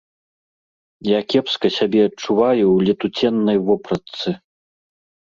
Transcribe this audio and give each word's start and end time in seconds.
Я 1.07 1.19
кепска 1.33 1.67
сябе 1.77 2.01
адчуваю 2.09 2.63
ў 2.75 2.87
летуценнай 2.87 3.57
вопратцы. 3.69 4.35